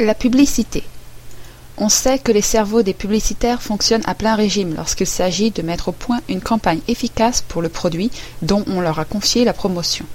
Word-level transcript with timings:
La 0.00 0.14
publicité. 0.14 0.84
On 1.76 1.88
sait 1.88 2.20
que 2.20 2.30
les 2.30 2.40
cerveaux 2.40 2.82
des 2.82 2.94
publicitaires 2.94 3.60
fonctionnent 3.60 4.06
à 4.06 4.14
plein 4.14 4.36
régime 4.36 4.76
lorsqu'il 4.76 5.08
s'agit 5.08 5.50
de 5.50 5.60
mettre 5.60 5.88
au 5.88 5.92
point 5.92 6.20
une 6.28 6.40
campagne 6.40 6.78
efficace 6.86 7.40
pour 7.40 7.62
le 7.62 7.68
produit 7.68 8.12
dont 8.40 8.64
on 8.68 8.80
leur 8.80 9.00
a 9.00 9.04
confié 9.04 9.44
la 9.44 9.52
promotion. 9.52 10.06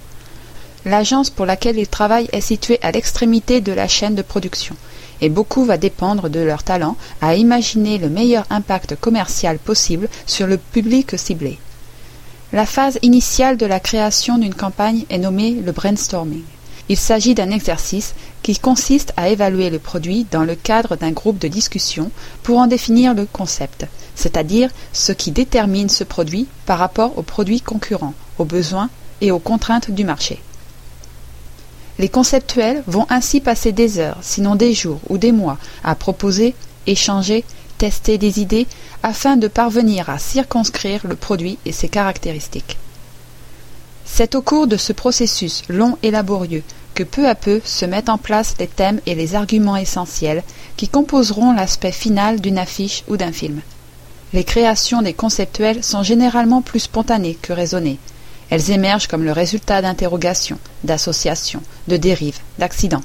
L'agence 0.86 1.30
pour 1.30 1.46
laquelle 1.46 1.78
ils 1.78 1.90
travaillent 1.90 2.30
est 2.32 2.40
située 2.40 2.80
à 2.82 2.92
l'extrémité 2.92 3.60
de 3.60 3.74
la 3.74 3.90
chaîne 3.90 4.16
de 4.16 4.22
production, 4.22 4.78
et 5.20 5.28
beaucoup 5.28 5.66
va 5.66 5.78
dépendre 5.78 6.30
de 6.30 6.40
leur 6.40 6.64
talent 6.64 6.96
à 7.22 7.36
imaginer 7.36 7.98
le 7.98 8.08
meilleur 8.08 8.46
impact 8.52 8.96
commercial 8.96 9.60
possible 9.60 10.08
sur 10.26 10.48
le 10.48 10.58
public 10.58 11.20
ciblé. 11.20 11.60
La 12.54 12.66
phase 12.66 13.00
initiale 13.02 13.58
de 13.58 13.66
la 13.66 13.82
création 13.82 14.38
d'une 14.38 14.56
campagne 14.56 15.04
est 15.10 15.18
nommée 15.18 15.52
le 15.52 15.74
brainstorming. 15.74 16.44
Il 16.90 16.98
s'agit 16.98 17.34
d'un 17.34 17.50
exercice 17.50 18.14
qui 18.44 18.60
consiste 18.60 19.14
à 19.16 19.30
évaluer 19.30 19.70
le 19.70 19.80
produit 19.80 20.28
dans 20.30 20.44
le 20.44 20.56
cadre 20.56 20.98
d'un 20.98 21.12
groupe 21.12 21.40
de 21.40 21.48
discussion 21.48 22.12
pour 22.44 22.60
en 22.60 22.68
définir 22.68 23.14
le 23.14 23.26
concept, 23.26 23.88
c'est-à-dire 24.16 24.70
ce 24.92 25.14
qui 25.14 25.32
détermine 25.32 25.90
ce 25.90 26.04
produit 26.04 26.48
par 26.66 26.78
rapport 26.78 27.18
aux 27.18 27.24
produits 27.24 27.62
concurrents, 27.62 28.14
aux 28.38 28.46
besoins 28.46 28.90
et 29.22 29.32
aux 29.32 29.40
contraintes 29.40 29.90
du 29.90 30.04
marché. 30.04 30.42
Les 32.00 32.10
conceptuels 32.10 32.84
vont 32.86 33.06
ainsi 33.10 33.40
passer 33.40 33.72
des 33.72 34.00
heures, 34.00 34.18
sinon 34.22 34.56
des 34.56 34.74
jours 34.74 35.00
ou 35.10 35.18
des 35.18 35.32
mois, 35.32 35.58
à 35.84 35.96
proposer, 35.96 36.54
échanger, 36.86 37.46
tester 37.78 38.18
des 38.18 38.42
idées 38.42 38.68
afin 39.04 39.38
de 39.38 39.48
parvenir 39.48 40.10
à 40.10 40.20
circonscrire 40.20 41.02
le 41.08 41.16
produit 41.16 41.58
et 41.66 41.72
ses 41.72 41.88
caractéristiques. 41.88 42.78
C'est 44.06 44.36
au 44.36 44.42
cours 44.42 44.68
de 44.68 44.78
ce 44.78 44.92
processus 44.92 45.64
long 45.70 45.98
et 46.04 46.12
laborieux 46.12 46.64
que 46.94 47.04
peu 47.04 47.28
à 47.28 47.36
peu 47.36 47.62
se 47.64 47.86
mettent 47.86 48.10
en 48.10 48.18
place 48.18 48.56
les 48.60 48.68
thèmes 48.68 49.00
et 49.06 49.16
les 49.16 49.36
arguments 49.36 49.78
essentiels 49.78 50.44
qui 50.78 50.88
composeront 50.88 51.54
l'aspect 51.54 51.92
final 51.92 52.42
d'une 52.42 52.58
affiche 52.58 53.04
ou 53.08 53.18
d'un 53.18 53.32
film. 53.32 53.62
Les 54.34 54.44
créations 54.44 55.02
des 55.02 55.14
conceptuels 55.14 55.84
sont 55.84 56.04
généralement 56.04 56.62
plus 56.62 56.82
spontanées 56.82 57.38
que 57.42 57.54
raisonnées. 57.54 58.00
Elles 58.50 58.72
émergent 58.72 59.08
comme 59.08 59.24
le 59.24 59.32
résultat 59.32 59.82
d'interrogations, 59.82 60.60
d'associations, 60.84 61.62
de 61.88 61.98
dérives, 61.98 62.40
d'accidents. 62.60 63.04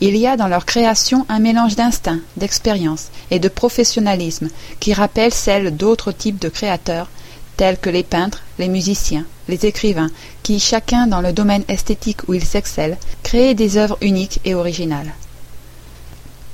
Il 0.00 0.16
y 0.16 0.26
a 0.26 0.36
dans 0.36 0.48
leur 0.48 0.64
création 0.64 1.24
un 1.28 1.38
mélange 1.38 1.76
d'instinct, 1.76 2.20
d'expérience 2.36 3.08
et 3.30 3.38
de 3.38 3.48
professionnalisme 3.48 4.48
qui 4.80 4.92
rappelle 4.92 5.32
celle 5.32 5.76
d'autres 5.76 6.12
types 6.12 6.40
de 6.40 6.48
créateurs 6.48 7.08
tels 7.56 7.78
que 7.78 7.90
les 7.90 8.02
peintres, 8.02 8.42
les 8.58 8.68
musiciens, 8.68 9.24
les 9.48 9.66
écrivains, 9.66 10.10
qui, 10.42 10.60
chacun 10.60 11.06
dans 11.06 11.20
le 11.20 11.32
domaine 11.32 11.64
esthétique 11.68 12.28
où 12.28 12.34
ils 12.34 12.56
excellent, 12.56 12.98
créent 13.22 13.54
des 13.54 13.76
œuvres 13.76 13.98
uniques 14.00 14.40
et 14.44 14.54
originales. 14.54 15.12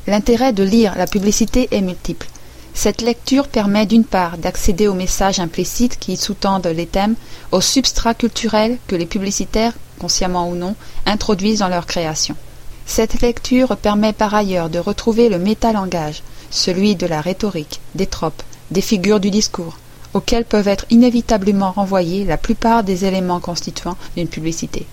L'intérêt 0.06 0.52
de 0.52 0.62
lire 0.62 0.96
la 0.96 1.06
publicité 1.06 1.68
est 1.70 1.80
multiple. 1.80 2.26
Cette 2.74 3.02
lecture 3.02 3.48
permet 3.48 3.86
d'une 3.86 4.04
part 4.04 4.38
d'accéder 4.38 4.88
aux 4.88 4.94
messages 4.94 5.40
implicites 5.40 5.98
qui 5.98 6.16
sous-tendent 6.16 6.66
les 6.66 6.86
thèmes, 6.86 7.16
aux 7.52 7.60
substrats 7.60 8.14
culturels 8.14 8.78
que 8.86 8.96
les 8.96 9.06
publicitaires, 9.06 9.74
consciemment 9.98 10.48
ou 10.48 10.54
non, 10.54 10.74
introduisent 11.06 11.58
dans 11.58 11.68
leur 11.68 11.86
création. 11.86 12.36
Cette 12.86 13.20
lecture 13.20 13.76
permet 13.76 14.12
par 14.12 14.34
ailleurs 14.34 14.70
de 14.70 14.78
retrouver 14.78 15.28
le 15.28 15.38
métalangage, 15.38 16.22
celui 16.50 16.96
de 16.96 17.06
la 17.06 17.20
rhétorique, 17.20 17.80
des 17.94 18.06
tropes, 18.06 18.42
des 18.70 18.80
figures 18.80 19.20
du 19.20 19.30
discours, 19.30 19.76
auxquels 20.14 20.44
peuvent 20.44 20.68
être 20.68 20.86
inévitablement 20.90 21.72
renvoyés 21.72 22.24
la 22.24 22.36
plupart 22.36 22.84
des 22.84 23.04
éléments 23.04 23.40
constituants 23.40 23.96
d'une 24.16 24.28
publicité. 24.28 24.86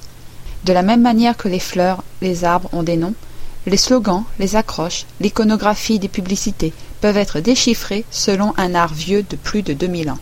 De 0.65 0.73
la 0.73 0.83
même 0.83 1.01
manière 1.01 1.37
que 1.37 1.47
les 1.47 1.59
fleurs, 1.59 2.03
les 2.21 2.43
arbres 2.43 2.69
ont 2.73 2.83
des 2.83 2.97
noms, 2.97 3.13
les 3.65 3.77
slogans, 3.77 4.23
les 4.39 4.55
accroches, 4.55 5.05
l'iconographie 5.19 5.99
des 5.99 6.07
publicités 6.07 6.73
peuvent 7.01 7.17
être 7.17 7.39
déchiffrés 7.39 8.05
selon 8.11 8.53
un 8.57 8.75
art 8.75 8.93
vieux 8.93 9.23
de 9.29 9.35
plus 9.35 9.61
de 9.61 9.73
deux 9.73 9.87
mille 9.87 10.09
ans. 10.09 10.19